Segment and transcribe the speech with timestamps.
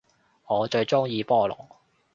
[0.47, 1.55] 我最鍾意菠蘿